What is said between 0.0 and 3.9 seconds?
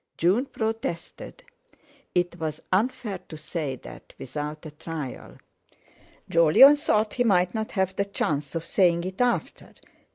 June protested. It was unfair to say